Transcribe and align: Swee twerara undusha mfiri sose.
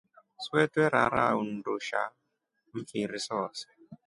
Swee 0.43 0.67
twerara 0.73 1.25
undusha 1.41 2.01
mfiri 2.77 3.19
sose. 3.27 3.67